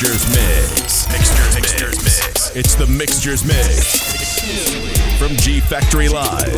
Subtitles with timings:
[0.00, 1.08] Mixtures Mix.
[1.12, 2.56] Mixtures, Mixtures Mix.
[2.56, 5.18] It's the Mixtures Mix.
[5.18, 6.56] From G Factory Live.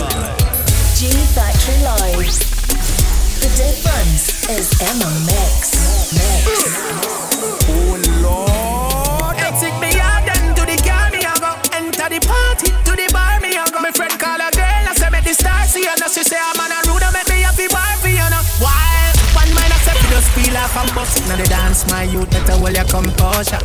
[0.95, 2.39] G Factory Live.
[3.43, 5.75] The difference is Emma Mix.
[6.15, 6.71] Mix.
[7.67, 9.35] Oh Lord.
[9.35, 11.59] Hey, take me out then to the car, me I go.
[11.75, 13.81] Enter the party, to the bar, me I go.
[13.81, 15.99] My friend call a girl, I say make the stars see her.
[15.99, 16.39] Now she say
[20.53, 22.31] just feel like I'm busting on the dance, my youth.
[22.31, 23.59] Better hold your composure.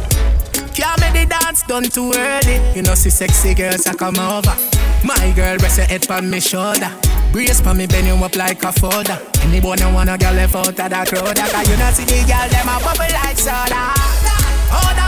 [0.73, 2.76] Can't make the dance done too early.
[2.76, 4.55] You know, see sexy girls I come over.
[5.04, 6.92] My girl, rest your head on me shoulder.
[7.31, 9.20] Brace for me, bend you up like a folder.
[9.42, 12.48] Anyone who wanna get left out of that crowd, cause you know see the girl
[12.50, 13.94] them a bubble like soda.
[14.72, 15.06] Hold the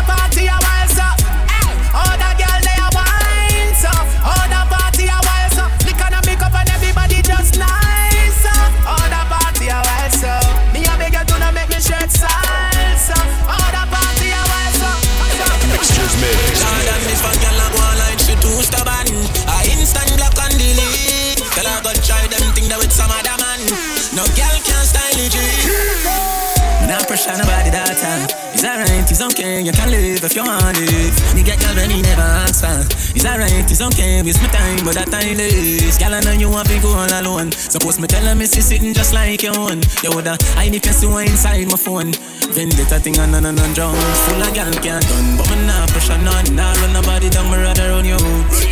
[29.20, 31.36] it's okay, you can live if you want it.
[31.36, 32.72] Me get girl he never ask for.
[33.12, 35.98] It's alright, it's okay, waste my time, but that time is.
[36.00, 37.52] Girl, I know you want to go all alone.
[37.52, 39.84] Suppose me tell her me see sitting just like you own.
[40.04, 42.16] You woulda, I need to see what inside my phone.
[42.56, 43.94] Vendetta thing on and on and drown.
[44.24, 46.56] Full of girl can't done, but me not pressure none.
[46.56, 48.18] Nah run nobody down, me rather run you.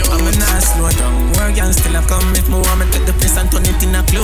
[0.07, 1.27] I'm a not slow down.
[1.35, 3.93] More girl still have come if want me take the place and turn it in
[3.93, 4.23] a clue.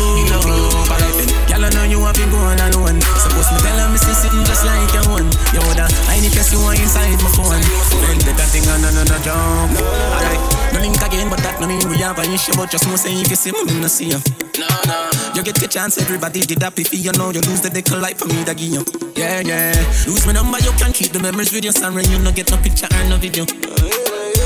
[0.88, 3.04] Alright then, girl, I know you want to go all alone.
[3.20, 5.28] Suppose me tell her me see sitting just like you own.
[5.52, 7.58] You woulda, I need to see what inside my phone.
[8.06, 9.70] Vendetta thing on and and drown.
[10.14, 12.54] Alright, no link again, but that no mean we have an issue.
[12.54, 14.22] But just know say if you see me, no see you.
[14.62, 15.10] No, no.
[15.34, 18.20] You get your chance, everybody did that if you know you lose the deckel life
[18.20, 18.86] for me that give you.
[19.18, 19.74] Yeah, yeah.
[20.06, 22.58] Lose my number, you can keep the memories with your son you no get no
[22.58, 23.46] picture or no video.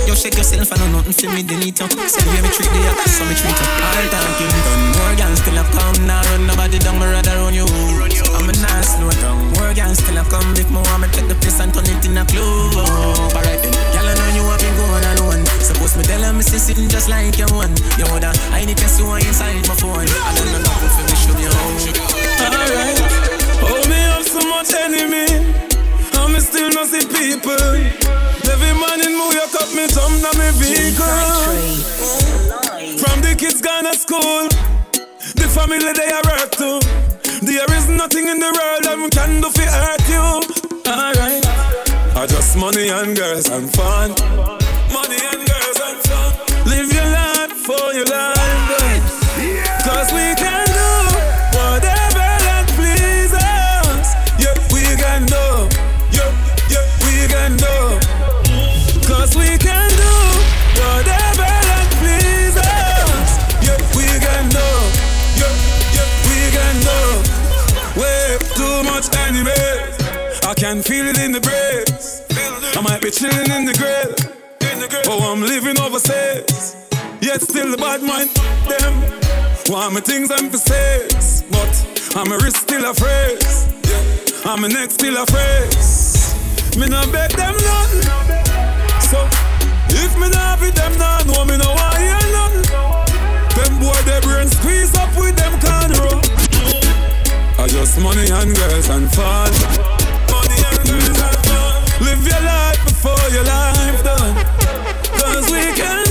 [0.07, 1.87] You shake yourself and know nothing for me, delete you.
[2.07, 3.67] Say you me treat the other, so me treat you.
[3.67, 5.99] All talking done, more gangs still have come.
[6.07, 7.67] Now run nobody down, me rather run you.
[8.31, 9.51] I'm a nice slow down.
[9.59, 10.55] More gangs still have come.
[10.55, 12.71] If want me take the place and turn it in a club.
[13.35, 15.43] Alright then, I know you have been going alone.
[15.59, 17.75] Suppose me tell her me see sitting just like you one.
[17.99, 20.07] You woulda, I need to see what inside my phone.
[20.07, 22.47] I don't know nothing for me, show me how.
[22.47, 22.95] Alright,
[23.59, 25.66] hold me up so much enemy.
[26.37, 27.57] Me still not see people.
[28.45, 31.01] Every morning move you cut me thumb na me vehicle.
[33.01, 34.45] From the kids gone to school,
[35.33, 36.77] the family they are work to.
[37.41, 40.25] There is nothing in the world that can do for hurt you.
[40.85, 41.43] Alright,
[42.15, 44.11] I just money and girls and fun.
[44.93, 46.33] Money and girls and fun.
[46.69, 48.36] Live your life for your life.
[73.07, 74.11] Be chilling in the grave.
[75.07, 76.75] Oh, I'm living overseas.
[77.21, 78.29] Yet still the bad mind,
[78.67, 78.93] them.
[79.71, 81.43] Want me things I'm for sales.
[81.47, 81.71] But
[82.17, 83.71] I'm a wrist still a phrase.
[84.43, 86.35] I'm a neck still a phrase.
[86.75, 88.03] Me not beg them nothing.
[88.99, 89.23] So,
[89.95, 92.67] if me not be them, nah know me no want hear nothing.
[93.55, 96.19] Them boy, their brain squeeze up with them cornrow.
[97.55, 99.51] I just money and girls and fun.
[100.27, 101.57] Money and girls and fun.
[102.03, 102.46] Live your
[103.01, 104.35] before your life done.
[105.19, 106.06] Cause we can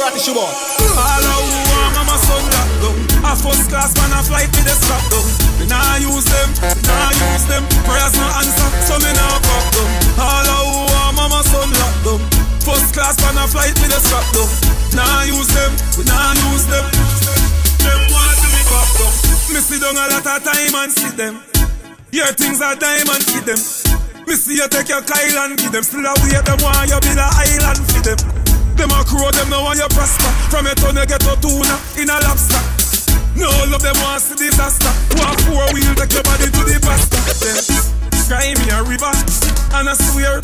[0.00, 0.48] a tissue boy.
[0.48, 2.44] All I want, I'm a son.
[3.22, 5.24] A first class man, a flight with the strap down.
[5.56, 7.62] Me nah use them, me nah use them.
[7.86, 9.88] Prayers no answer, so me nah pop down.
[10.18, 12.20] All I want, I'm a son lock down.
[12.60, 14.48] First class man, a flight with the strap down.
[14.92, 16.84] Nah use them, we nah use them.
[17.80, 19.12] Them want to me pop down.
[19.54, 21.34] Me sit down a lot of time and see them.
[22.12, 23.60] Your things are diamond, see them.
[24.26, 25.82] Me see you take your Kyle and give them.
[25.82, 28.31] Still a wait them want you build a island for them.
[28.76, 30.30] Them a crow, them no want you prosper.
[30.50, 32.62] From your tongue you get to tuna in a lobster.
[33.36, 34.92] No love them want see disaster.
[35.16, 37.18] Want four wheel take your body to the pasta.
[37.40, 37.62] Then
[38.16, 39.12] Sky me a river
[39.76, 40.40] and I swear,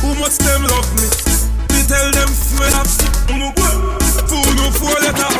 [0.00, 1.06] who much them love me.
[1.72, 2.88] Me tell them swell up.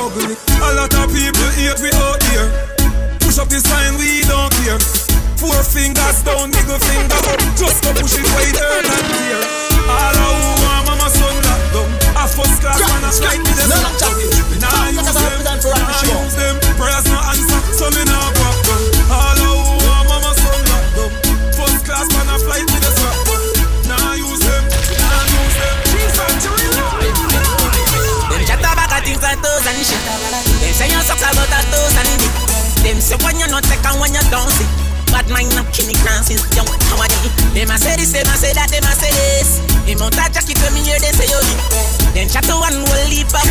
[0.08, 0.36] ugly.
[0.62, 2.48] A lot of people hate we out here.
[3.20, 4.78] Push up the sign, we don't care.
[5.36, 7.40] Four fingers down, middle finger up.
[7.56, 9.40] Just go push it wide, earn and clear.
[9.88, 10.87] All who want
[12.34, 13.68] first class man a strike me them.
[13.68, 15.62] Nah use them, nah
[16.04, 16.54] use them.
[16.76, 18.82] Prayers no answer, so me nah go up down.
[19.08, 21.12] All of who want mama son that dumb.
[21.54, 23.42] First class man a flight me the strap down.
[23.88, 24.62] Nah use them,
[24.98, 25.76] nah use them.
[28.28, 30.02] Them chat about a things like those and shit.
[30.60, 32.34] Them say you suck about a those and dick.
[32.82, 34.87] Them say when you not take and when you don't see.
[35.18, 38.22] Bad mind not kill me crosses, yo, how I do Them a say this, them
[38.30, 39.58] a say that, them a say this.
[39.82, 41.42] Them out a jacket when me hear they say yo
[42.14, 43.42] Them chat to one will leap up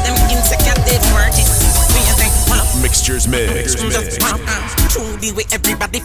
[0.00, 1.44] Them insecure, they work it
[1.92, 2.68] Me a think, hold up.
[2.80, 3.76] Mixtures mix.
[3.76, 6.00] Just one uh, True the way everybody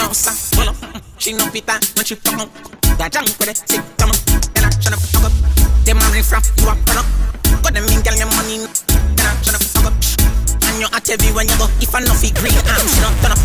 [0.00, 1.04] Bounce up, hold up.
[1.20, 2.48] She no pita when she fuck up
[2.96, 4.16] That junk with it, sick, come on.
[4.56, 5.34] And I shut up, fuck up.
[5.84, 7.08] Them riff raff, you a run up.
[7.60, 10.27] Got them in, girl, your money And I shut up, fuck up
[10.78, 13.34] And you at heavy when you go If I no feel green, I'm up, turn
[13.34, 13.42] up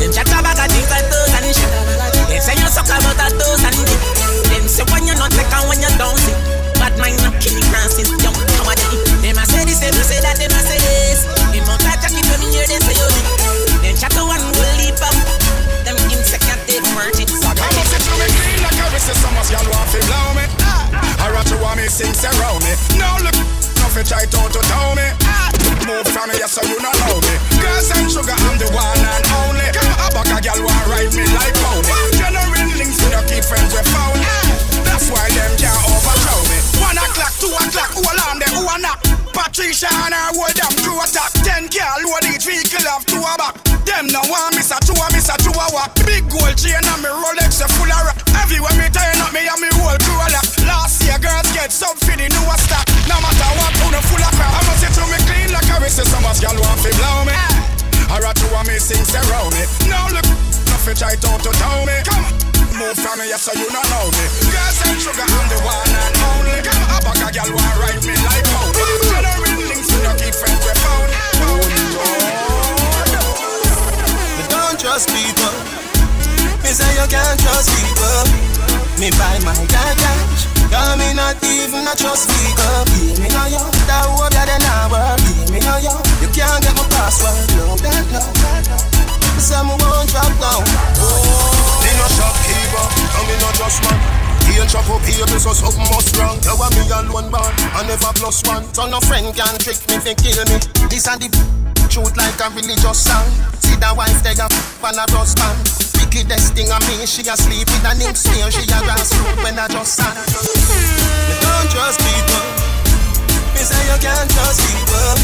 [0.00, 1.70] them chat about a things like those and shit.
[2.26, 4.00] They say you suck about a those and dick.
[4.50, 6.34] Them say when you not take and when you don't see.
[6.82, 8.98] Bad mind not killing grasses, young how I do.
[9.22, 11.30] Them a say this, them a say that, them a say this.
[11.54, 13.08] Them out a jacket when me hear them say you.
[13.86, 15.14] Them chat one will leap up.
[15.86, 17.30] Them insecure they worth it.
[17.30, 20.44] I say to me clean like a wrist, some of y'all want to blow me.
[20.66, 21.22] Ah.
[21.22, 22.74] I rather you want me sing around me.
[22.98, 23.38] No look,
[23.78, 25.06] nothing try to tell me.
[25.22, 25.53] Ah.
[25.84, 27.34] Move from me, so you not know me.
[27.60, 29.68] Girls and sugar, I'm the one and only.
[29.68, 31.92] A bag of girl want ride me like pony.
[32.16, 34.16] General links, we don't keep friends with phone.
[34.88, 36.58] That's why them can't overthrow me.
[36.80, 39.00] One o'clock, two o'clock, who alarm them, who a knock?
[39.36, 41.36] Patricia and her hold them crew attack.
[41.44, 43.73] Ten car load each vehicle have two a back.
[43.84, 45.94] Them no want miss a two a miss a two a walk.
[46.08, 48.16] Big gold chain and me Rolex a full of rock.
[48.40, 50.46] Everywhere me turn up me and me whole crew a lock.
[50.64, 52.86] Last year girls get for the new stock.
[53.06, 54.52] No matter what, who no full of crap.
[54.52, 56.00] I must say to me clean like a wrist.
[56.02, 57.36] Some of y'all want to blow me.
[58.08, 59.64] I rather you want me sing around me.
[59.88, 60.26] No look,
[60.70, 61.96] nothing try to tell me.
[62.04, 62.54] Come on.
[62.74, 64.24] Move from me, yes, so you not know me.
[64.50, 66.58] Girls and sugar, I'm the one and only.
[66.58, 68.53] A bag of girl want ride me like
[76.74, 78.26] say you can't trust people.
[78.98, 80.50] Me buy my dad cash.
[80.66, 82.66] Cause me not even a trust people.
[82.98, 83.62] Yeah, me know you.
[83.86, 85.22] That hope then I work.
[85.22, 85.94] Yeah, me know you.
[86.18, 87.38] You can't get my password.
[87.54, 88.76] No, that, no, that, no.
[89.38, 90.66] Me say me won't drop down.
[90.98, 91.82] Oh.
[91.82, 93.98] Me no shopkeeper, and me no just man.
[94.50, 96.38] Here chop up here, so something must wrong.
[96.42, 98.66] You want me alone born, I never plus one.
[98.74, 100.58] So no friend can trick me, fi kill me.
[100.90, 103.26] This and the truth like a religious song.
[103.60, 105.56] See the wife they a f- and a husband.
[105.98, 108.50] Wickedest thing of me, she a sleep in a nim snare.
[108.50, 110.14] She a grassroot when I just stand.
[110.14, 112.44] Me don't trust people.
[113.54, 115.14] Me say you can't trust people.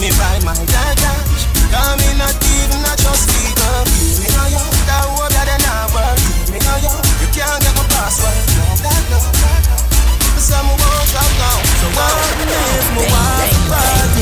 [0.00, 1.46] Me buy my dad cash.
[1.72, 3.78] Cause me not even a trust people.
[4.20, 6.18] Me know you, that hope you then I work.
[6.52, 6.92] Me know you,
[7.22, 8.36] you can't get my password.
[8.58, 9.76] No, that, no, that, no.
[10.42, 11.60] So me won't drop down.
[11.80, 12.12] So what
[12.50, 14.21] if my wife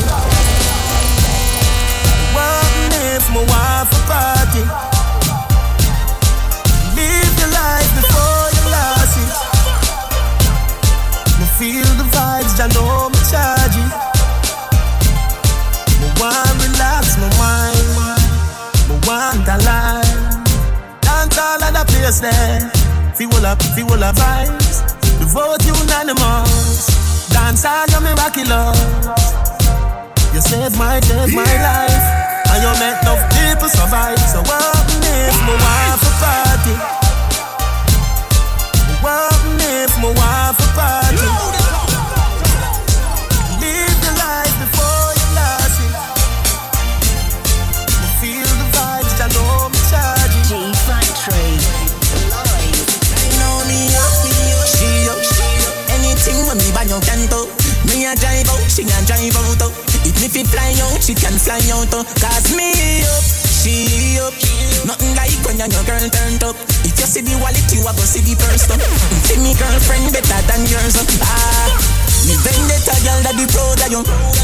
[3.21, 4.63] if my wife a party?
[6.97, 9.31] Live your life before you lost it.
[11.37, 13.91] Me feel the vibes, I know me charge it.
[15.99, 17.89] Me want relax my mind,
[18.89, 20.21] me want a life.
[21.05, 22.59] Dance all of the place there.
[23.15, 24.77] Feel up, feel up vibes.
[25.19, 26.87] The vote unanimous.
[27.29, 28.77] Dance all you me back love.
[30.33, 32.20] You saved my day, my life.
[32.61, 34.19] And you make enough people survive.
[34.29, 36.77] So what if my wife a party?
[39.01, 41.25] What if my wife a party?
[43.57, 45.93] Live the life before you lost it.
[47.89, 50.45] You feel the vibes, I know me charge it.
[50.45, 50.53] G
[50.85, 51.57] Factory.
[52.29, 52.77] Live.
[53.25, 54.37] You know me up, me
[54.69, 55.49] she she.
[55.97, 57.49] Anything when me buy you can do.
[57.89, 59.65] Me a drive out, she a drive out.
[59.65, 59.90] Oh.
[60.01, 60.09] Oh.
[60.21, 61.93] If fi fly out, she can fly out.
[61.93, 62.03] oh.
[62.17, 63.23] Cause me up,
[63.61, 64.33] she up.
[64.85, 66.57] Nothing like when your girl turned up.
[66.81, 68.65] If you see the wallet, you a go see the purse.
[68.71, 68.77] oh.
[69.29, 70.97] See me girlfriend better than yours.
[70.97, 71.05] oh.
[71.25, 72.01] Ah.
[72.29, 74.01] Me vendetta girl that be proud of you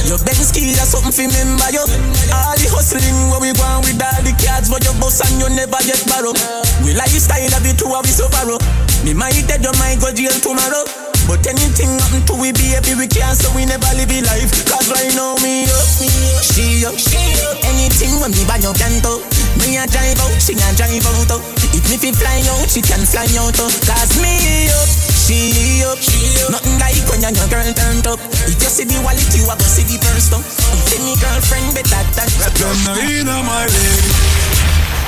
[0.10, 1.86] Your Benz key or something fi remember you
[2.34, 5.46] All the hustling where we on with all the cards But your boss and you
[5.54, 6.34] never get borrow
[6.82, 8.58] We lifestyle of the two of so borrow
[9.06, 12.96] Me might dead, you might go jail tomorrow but anything happen to we be baby,
[12.96, 14.50] we can't so we never live a life.
[14.64, 17.60] Cause right now me up, me up, she up, she up.
[17.68, 19.20] Anything when me buy you can do.
[19.60, 21.36] Me a drive out, she a drive out.
[21.36, 21.44] oh.
[21.76, 23.60] If me fi fly out, she can fly out.
[23.60, 23.68] oh.
[23.84, 24.88] Cause me up,
[25.28, 26.56] She up, she up.
[26.56, 28.20] Nothing like when your girl turned up.
[28.48, 30.44] If you see the wallet, you are gonna see the first up.
[30.88, 34.04] Say me girlfriend better than Them no inna my leg,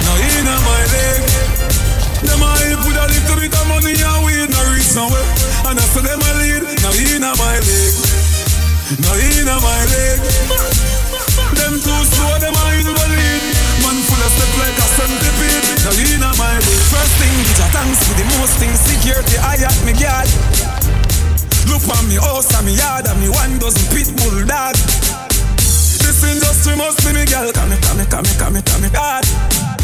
[0.03, 1.88] no inna my leg.
[2.25, 5.27] Them a help with a little bit of money and weed, no reach nowhere.
[5.69, 7.93] And after them a lead, no inna my leg,
[8.99, 10.19] no inna my leg.
[11.55, 13.41] Them too slow, them a invalid.
[13.83, 15.65] Man full of step like a centipede.
[15.85, 16.79] No inna my leg.
[16.91, 18.79] First thing, bitch, thanks for the most things.
[18.79, 20.29] Security, I at me guard.
[21.69, 24.75] Look on me house and me yard and me one dozen pit bull dog.
[26.01, 27.51] This industry must be me girl.
[27.53, 29.78] Come me, come me, come me, come me, come me, God.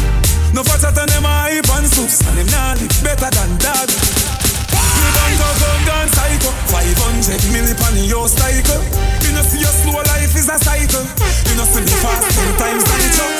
[0.56, 5.08] No fatter than them hype and soups And them nah live better than that Me
[5.12, 6.48] bank account gone psycho.
[6.72, 8.80] 500 milli pan your cycle.
[9.20, 11.04] You know see your slow life is a cycle.
[11.44, 13.30] You know see me fast ten times cycle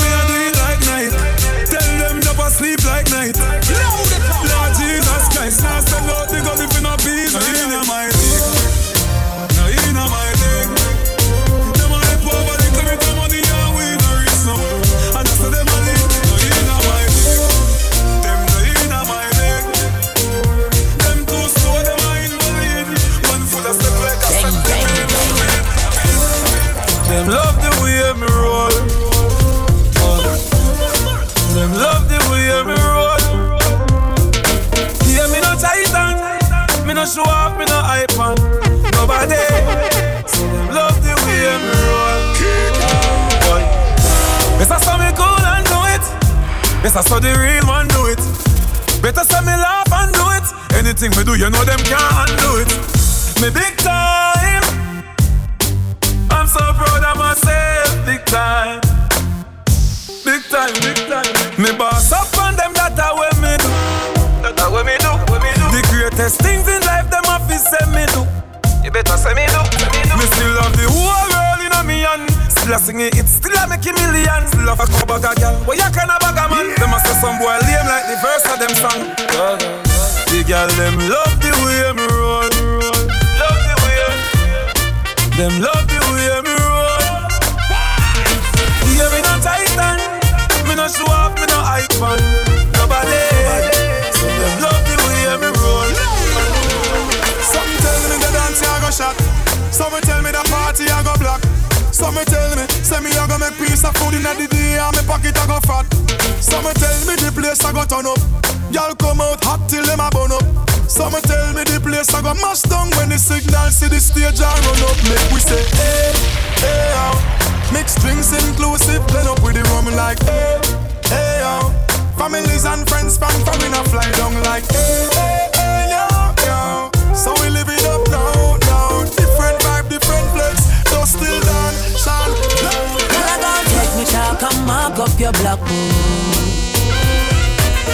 [0.00, 1.12] Me a do it like night.
[1.68, 3.36] Tell them drop asleep like night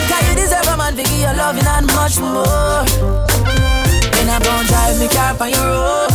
[0.09, 2.85] Cause you deserve a man to give you loving and much more.
[4.15, 6.11] Then I'm gon' drive me car on your road.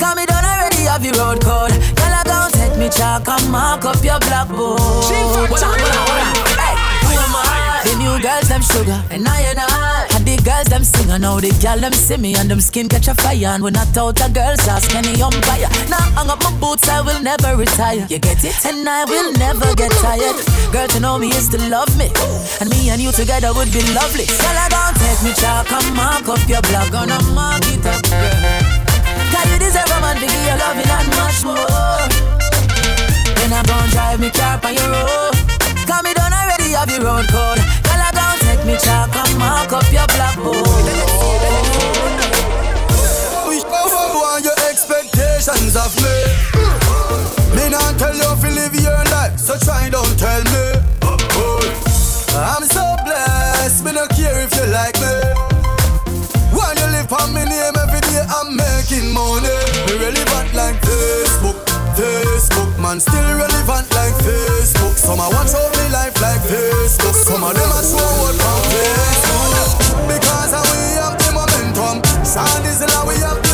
[0.00, 1.72] Cause me done already have your road code.
[1.98, 4.80] Girl, I gon' take me chalk and mark up your black book.
[4.80, 6.34] Hold on, hold on, hold on.
[6.56, 7.82] Hey, who am I?
[7.84, 10.11] The new girls, them sugar, and I and I.
[10.42, 13.14] Girls, them sing, and now the girl, them see me, and them skin catch a
[13.14, 13.54] fire.
[13.54, 15.70] And when I told the girls, ask any umpire.
[15.86, 18.02] Now hang up my boots, I will never retire.
[18.10, 18.58] You get it?
[18.66, 20.34] And I will never get tired.
[20.74, 22.10] Girl, to know me is to love me.
[22.58, 24.26] And me and you together would be lovely.
[24.26, 28.02] Girl, I gon' take me chalk and mark up your block, gonna mark it up,
[28.02, 29.46] girl.
[29.46, 32.02] You deserve a man to give you loving and much more.
[33.38, 35.38] Then I'm gon' drive me car on your road.
[35.86, 37.61] Cause me done already have your road code.
[38.66, 40.92] Me chalk and mark up your blackboard.
[44.32, 46.16] want your expectations of me.
[47.56, 50.64] Me not tell you to live your life, so try don't tell me.
[52.34, 55.14] I'm so blessed, me don't care if you like me.
[56.56, 59.58] When you live on me name every day, I'm making money.
[59.86, 61.58] Me relevant like Facebook,
[61.94, 64.96] Facebook, man, still relevant like Facebook.
[64.96, 67.14] Some I watch out me life like Facebook.
[67.14, 70.08] Some of them I show what on Facebook.
[70.08, 72.00] Because we have the momentum.
[72.24, 73.51] Sound is now we have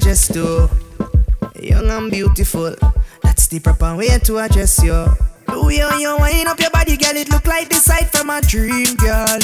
[0.00, 0.68] Just too
[1.60, 2.74] young and beautiful.
[3.22, 5.06] That's the proper way to address you.
[5.46, 8.30] The way how you wind up your body, girl, it look like the sight from
[8.30, 9.38] a dream, girl.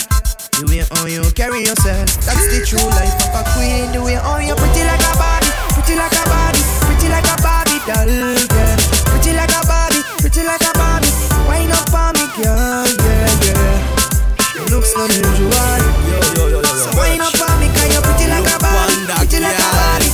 [0.56, 3.92] The way how you carry yourself, that's the true life of a queen.
[3.92, 7.36] The way how you pretty like a Barbie, pretty like a Barbie, pretty like a
[7.44, 8.78] Barbie doll, girl.
[9.14, 11.12] Pretty like a Barbie, pretty like a Barbie.
[11.46, 14.64] Wind up on me, girl, yeah, yeah.
[14.64, 15.52] It looks unusual.
[15.54, 16.72] Yo, yo, yo, yo, yo.
[16.72, 20.07] So wind up on me, cause you're pretty like a Barbie, pretty like a Barbie,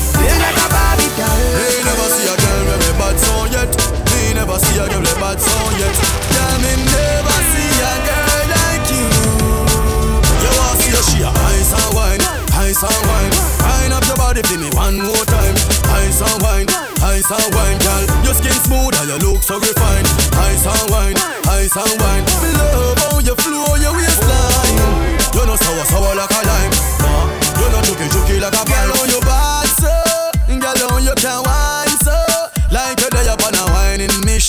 [4.54, 5.94] never see a girl a bad song yet.
[6.30, 9.06] Yeah, me never see a girl like you.
[10.42, 12.22] You want see a she a ice and wine,
[12.54, 13.34] ice and wine.
[13.66, 15.54] Wind up your body for me one more time.
[15.98, 16.68] Ice and wine,
[17.02, 18.04] ice and wine, girl.
[18.22, 20.06] Your skin smooth and your look so refined.
[20.38, 21.18] Ice and wine,
[21.50, 22.22] ice and wine.
[22.42, 24.78] Me love how you flow your waistline.
[25.34, 26.74] You know sour sour like a lime.
[27.02, 27.26] Nah,
[27.58, 28.86] you know juky juky like a pine.
[28.86, 29.94] Girl, how you bad so,
[30.46, 32.14] girl, how you can wine so.
[32.70, 33.03] Like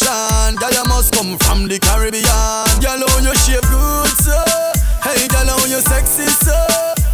[0.03, 0.55] whining.
[0.55, 2.25] Girl, you must come from the Caribbean.
[2.81, 4.35] Girl, how you shape good so.
[5.03, 6.55] Hey, girl, how you sexy so.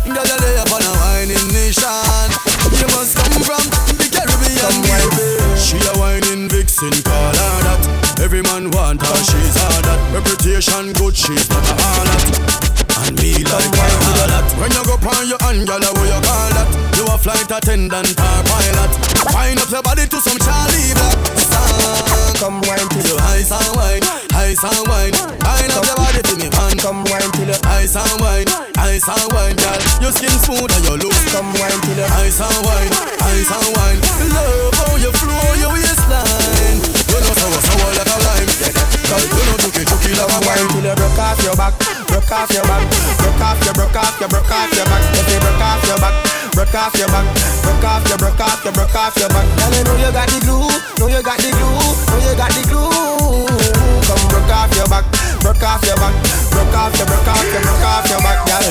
[0.05, 2.27] Girl, you're there upon a whining mission.
[2.79, 3.63] You must come from
[3.97, 5.29] the Caribbean, baby.
[5.57, 8.19] She a whining vixen, call her that.
[8.21, 9.99] Every man want her, she's all that.
[10.13, 12.23] Reputation good, she's not a harlot.
[13.07, 14.45] And me like her all that.
[14.57, 16.67] When you go on your hand, girl, what you call that?
[16.97, 18.91] You a flight attendant or pilot.
[19.33, 22.00] Wind up your body to some Charlie Black song.
[24.51, 25.15] Ice and wine.
[25.15, 26.75] Wind up your body to me, man.
[26.75, 28.47] Come wine till you Ice and wine,
[28.83, 29.79] ice and wine, girl.
[30.03, 31.15] Your skin smooth and your look.
[31.31, 32.91] come wine till you Ice and wine,
[33.31, 33.99] ice and wine.
[34.35, 36.83] Love how you flow your waistline.
[36.83, 38.51] You know sour sour like a lime.
[38.51, 40.67] You know juky juky like a wine.
[40.67, 41.73] till you broke off your back,
[42.11, 42.83] broke off your back,
[43.23, 45.03] broke off your, broke off your, broke off your back.
[45.15, 46.15] If you broke off your back,
[46.51, 47.25] broke off your back,
[47.63, 49.47] broke off your, broke off your, broke off your back.
[49.47, 50.67] Girl, you know you got the glue,
[50.99, 53.60] know you got the glue, know you got the glue.
[54.31, 55.05] Broke off your back,
[55.43, 56.15] broke off your back,
[56.55, 58.63] broke off your, broke off your, broke off your back, girl.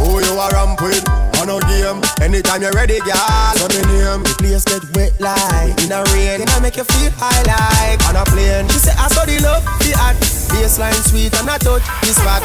[0.00, 1.04] Who you a ramp with?
[1.36, 2.00] On a game.
[2.24, 3.52] Anytime you're ready, girl.
[3.60, 4.24] So me name.
[4.24, 8.00] The place get wet like in a rain, and I make you feel high like
[8.08, 8.68] on a plane.
[8.72, 10.16] She say I saw the love, the art,
[10.52, 12.40] baseline sweet and I touch this spot.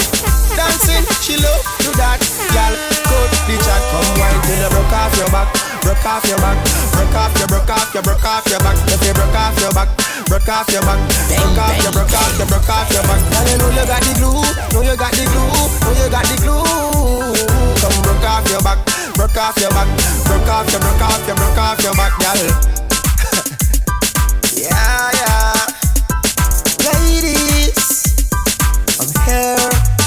[0.56, 2.20] Dancing, she love do that,
[2.52, 2.76] girl.
[3.08, 5.48] Cut the chat, come wine till you broke off your back,
[5.82, 6.58] broke off your back,
[6.94, 8.78] broke off your, broke off your, broke off your back.
[8.88, 9.90] If you broke off your back,
[10.30, 13.22] broke off your back, broke off your, broke off your, broke off your back.
[13.32, 14.42] Girl, you know you got the glue,
[14.74, 15.50] know you got the glue,
[15.82, 16.64] know you got the glue.
[17.82, 18.80] Come broke off your back,
[19.16, 19.90] broke off your back,
[20.26, 22.38] broke off your, broke off your, broke off your back, girl.
[24.54, 25.66] yeah, yeah.
[26.86, 28.16] Ladies,
[29.00, 30.01] I'm here.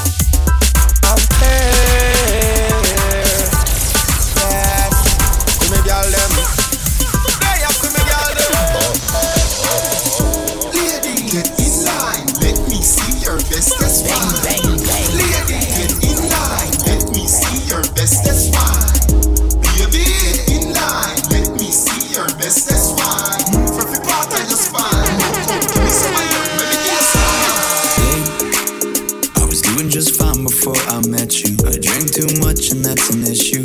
[31.42, 31.56] You.
[31.66, 33.64] I drink too much and that's an issue,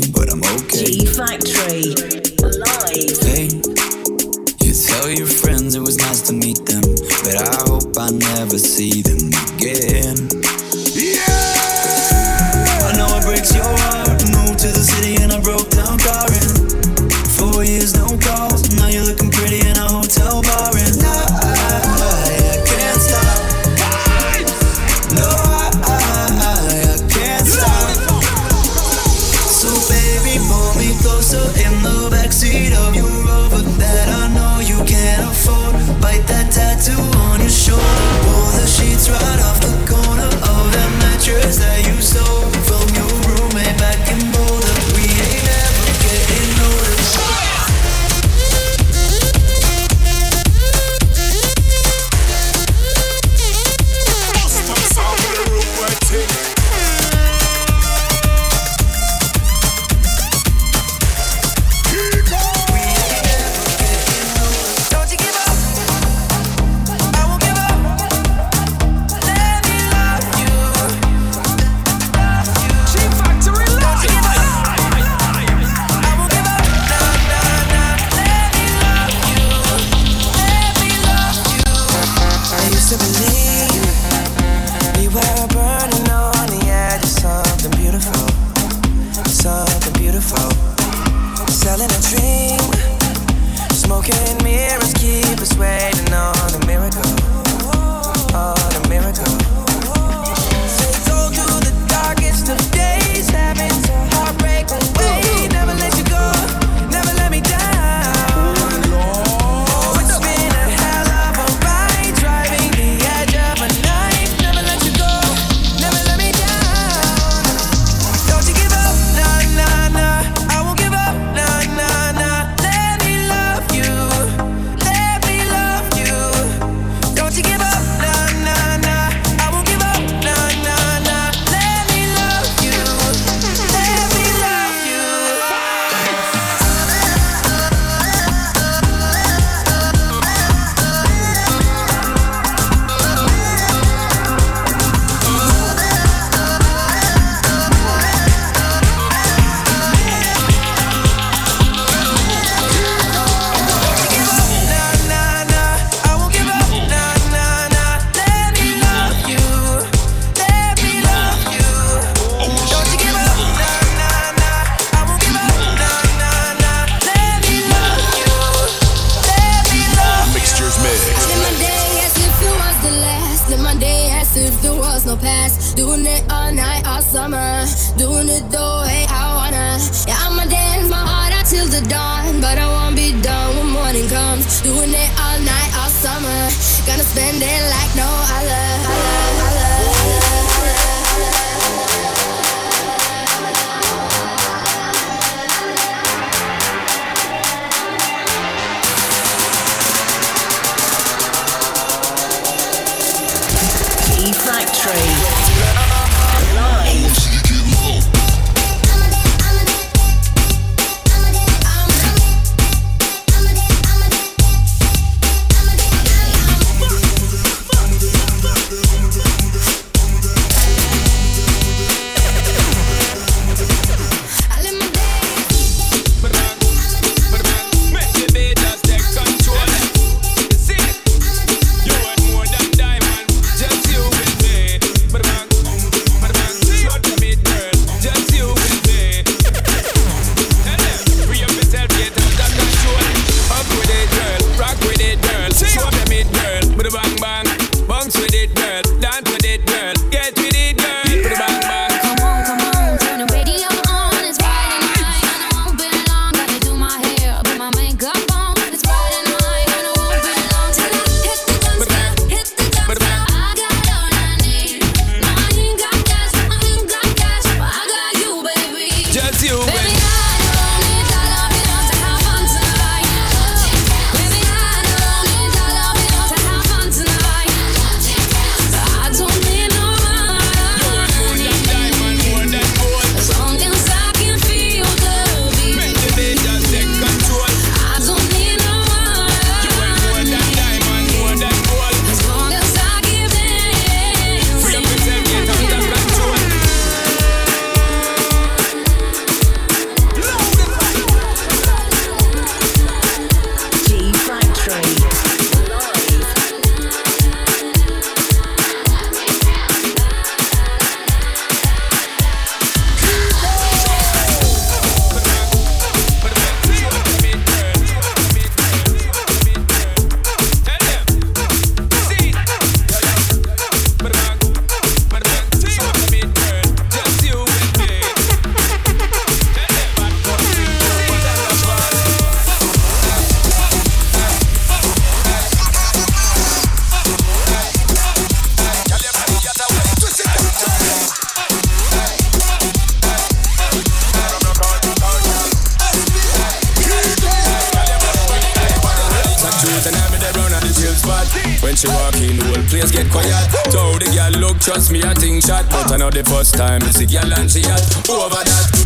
[354.69, 356.83] Trust me, I think shot, but I know the first time.
[356.83, 358.78] It's a girl and she hot over that.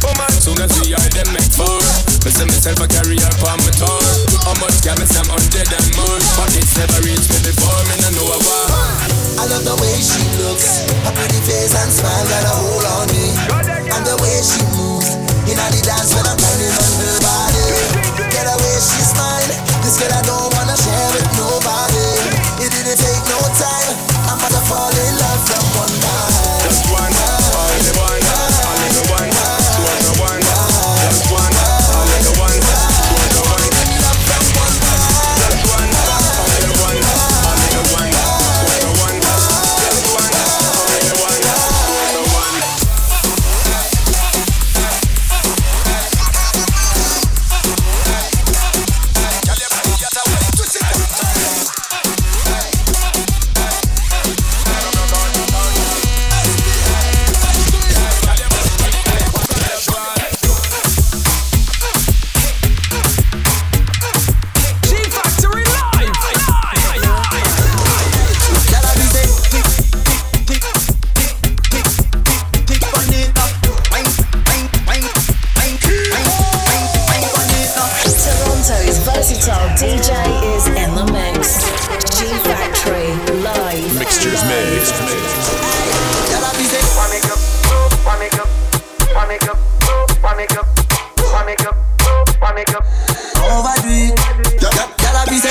[93.46, 94.14] On va do it.
[94.62, 95.50] Y'a la bise.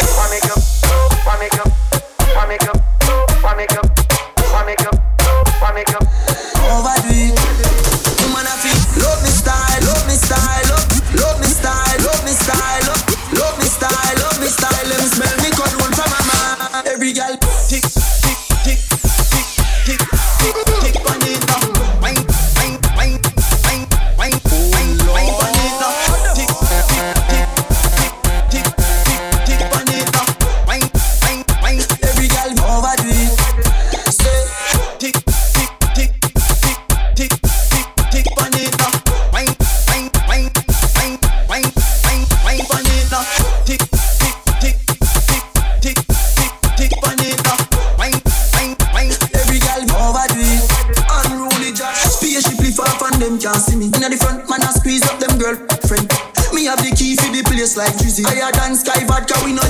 [58.21, 59.62] Higher than sky vodka, we no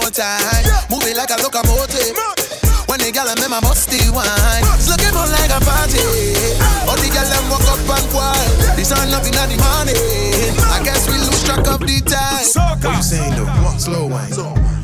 [0.00, 0.64] up one more time.
[0.90, 2.16] Move it like a locomotive.
[2.88, 6.02] When the gal them a musty wine, it's looking more like a party.
[6.90, 8.50] All the gal them walk up and wild.
[8.74, 10.58] This are nothing in the morning.
[10.74, 12.42] I guess we lose track of the time.
[12.82, 13.78] What you saying though?
[13.78, 14.32] Slow wine.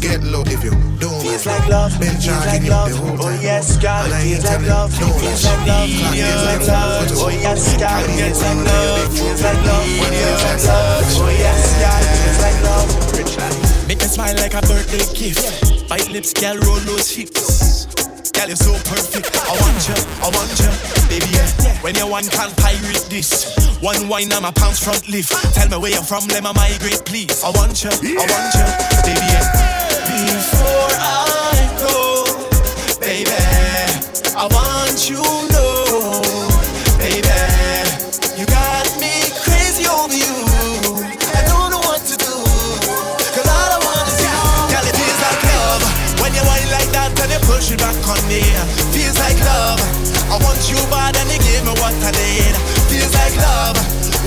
[0.00, 2.90] Get low if you don't Feels like love, Been feels like you love.
[2.90, 3.42] the whole Oh time.
[3.42, 5.90] yes, God, And I feels like love, oh, you no feels like love.
[5.90, 7.10] Oh, feels like love.
[7.16, 9.86] Oh yes, God, feels like love, feels like love.
[9.88, 11.02] Feels like love.
[11.18, 13.65] Oh yes, God, feels like love.
[14.06, 15.88] Me smile like a birthday gift.
[15.88, 17.86] Bite lips, girl, roll those hips.
[18.30, 19.34] Girl, you're so perfect.
[19.34, 20.70] I want you, I want you,
[21.10, 21.26] baby.
[21.34, 21.82] Yeah.
[21.82, 23.50] When you one can't pirate this,
[23.80, 25.32] one wine on my pounds front lift.
[25.54, 27.42] Tell me where you're from, let me migrate, please.
[27.42, 28.66] I want you, I want you,
[29.02, 29.26] baby.
[29.26, 29.42] Yeah.
[30.06, 32.22] Before I go,
[33.02, 33.34] baby,
[34.38, 35.55] I want you to
[50.70, 52.54] you bad and you give me what I need.
[52.90, 53.76] Feels like love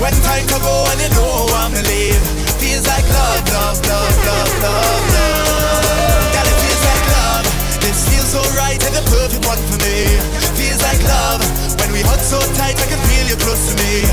[0.00, 2.20] when time to go and you know I'm to leave.
[2.56, 6.32] Feels like love, love, love, love, love, love.
[6.32, 7.44] Girl, it feels like love.
[7.84, 10.08] This feels so right and the perfect one for me.
[10.56, 11.44] Feels like love
[11.80, 14.04] when we hug so tight I can feel you close to me.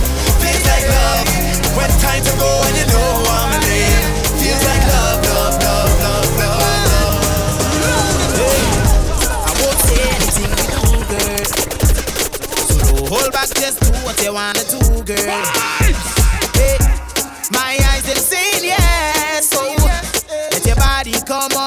[0.44, 1.28] Feels like love
[1.80, 4.04] when time to go and you know I'm to leave.
[4.44, 5.27] Feels like love,
[13.10, 15.44] hold back, just do what you wanna do, girl.
[16.56, 16.78] Hey,
[17.52, 19.62] my eyes them saying yes, so
[20.52, 21.67] let your body come on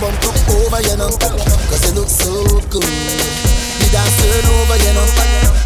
[0.00, 1.10] bump up over, you know.
[1.70, 2.30] Cause you look so
[2.68, 2.84] good.
[2.84, 5.06] You dance turn over, you know.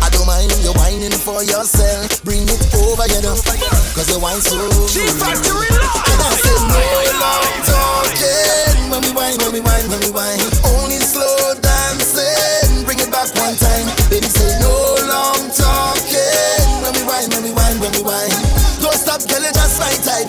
[0.03, 2.22] I don't mind you whining for yourself.
[2.22, 3.35] Bring it over, you know.
[3.95, 4.91] Cause you whine so good.
[4.95, 6.83] And I say no
[7.18, 8.91] long talking.
[8.91, 10.41] When we whine, when we whine, when we whine.
[10.78, 12.85] Only slow dancing.
[12.87, 13.87] Bring it back one time.
[14.11, 14.70] Baby, say no
[15.07, 16.68] long talking.
[16.83, 18.35] When we whine, when we whine, when we whine.
[18.78, 20.28] Don't stop, girl, just my type.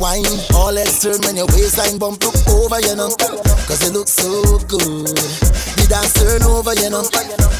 [0.00, 0.24] Whine,
[0.56, 3.12] all turn when your waistline bump look over, you know.
[3.68, 5.12] Cause you look so good.
[5.12, 7.04] The dance turn over, you know.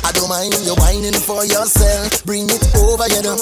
[0.00, 2.24] I don't mind you whining for yourself.
[2.24, 3.36] Bring it over, you know.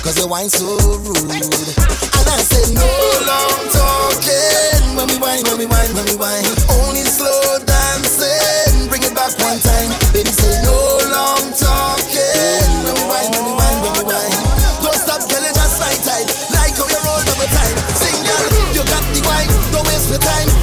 [0.00, 1.28] Cause you wine so rude.
[1.28, 2.88] And I say no
[3.28, 4.96] long talking.
[4.96, 6.48] When we wine, when we wine, when we wine.
[6.88, 8.88] Only slow dancing.
[8.88, 9.92] Bring it back one time.
[10.16, 10.72] Baby say no
[11.12, 12.97] long talking.
[20.20, 20.57] Time.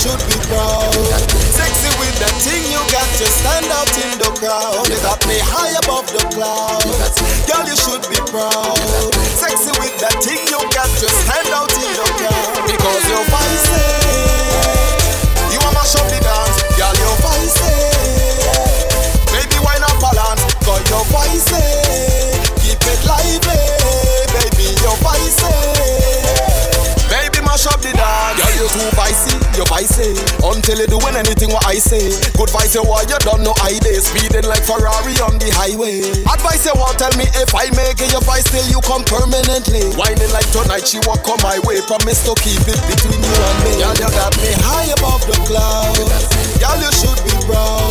[0.00, 0.96] Should be proud.
[1.52, 4.88] Sexy with that thing you got, you stand out in the crowd.
[4.88, 7.20] You got me high above the clouds.
[7.44, 9.12] Girl, you should be proud.
[9.36, 12.64] Sexy with that thing you got, you stand out in the crowd.
[12.64, 13.68] Because you're vice.
[15.52, 17.60] You want mash up the dance, girl, you're vice.
[19.36, 20.48] Baby, why not balance?
[20.64, 21.52] Cause you're vice.
[22.64, 23.60] Keep it lively,
[24.32, 25.79] baby, you're vice.
[27.50, 28.38] Mash up the dance.
[28.38, 30.14] Girl, you too vicey, you vicey.
[30.38, 32.14] Until you doing anything what I say.
[32.38, 33.98] Good vice you want, you don't know I day.
[33.98, 35.98] Speeding like Ferrari on the highway.
[36.30, 39.82] Advice you want, tell me if I make it your vice till you come permanently.
[39.98, 41.82] Whining like tonight, she walk on my way.
[41.90, 43.82] Promise to keep it between you and me.
[43.82, 46.06] Girl, you got me high above the clouds.
[46.62, 47.90] Girl, you should be proud.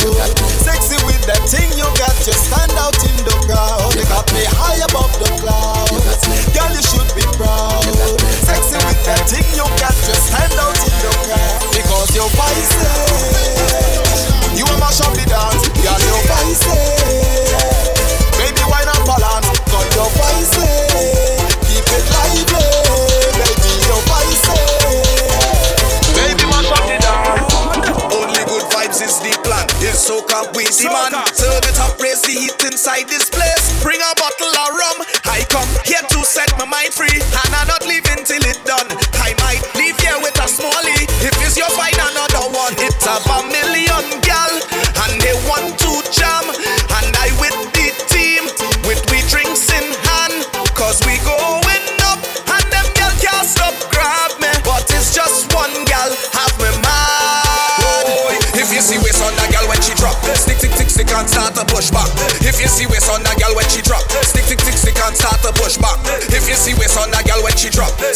[0.64, 3.94] Sexy with that thing you got, you stand out in the crowd.
[3.94, 6.26] You got me high above the clouds.
[6.50, 7.86] Girl, you should be proud.
[8.42, 11.62] Sexy with that thing you got, you stand out in the crowd.
[11.70, 12.74] Because you're vice.
[14.58, 16.89] You a mash up the dance, girl, you're vice.
[30.42, 31.12] It's the man.
[31.12, 33.49] It up, raise the heat inside this place.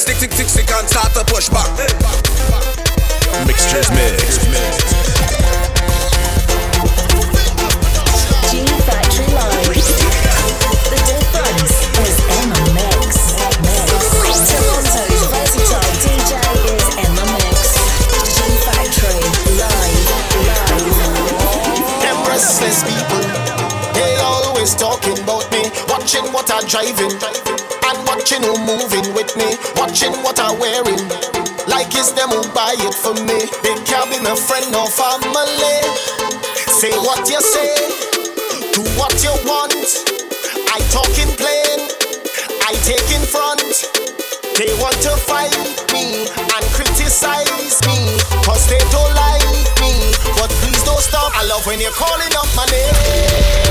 [0.05, 1.71] Stick, stick, stick, stick and start to push back.
[1.79, 2.04] Mixtures
[30.35, 30.99] what I'm wearing.
[31.67, 33.47] Like it's them who buy it for me.
[33.63, 35.79] They can't be my friend or family.
[36.71, 37.75] Say what you say,
[38.75, 39.75] do what you want.
[40.75, 41.79] I talk in plain,
[42.67, 43.63] I take in front.
[44.59, 45.55] They want to fight
[45.93, 49.47] me and criticize me, cause they don't like
[49.81, 49.95] me.
[50.39, 51.33] But please don't stop.
[51.35, 53.64] I love when you're calling up my name,